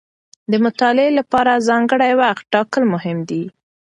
د 0.51 0.53
مطالعې 0.65 1.11
لپاره 1.19 1.63
ځانګړی 1.67 2.11
وخت 2.21 2.43
ټاکل 2.53 2.83
مهم 2.93 3.17
دي. 3.29 3.43